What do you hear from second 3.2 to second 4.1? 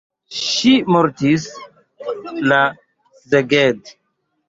Szeged.